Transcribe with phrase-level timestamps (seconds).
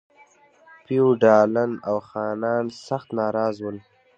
[0.85, 3.77] فیوډالان او خانان سخت ناراض ول.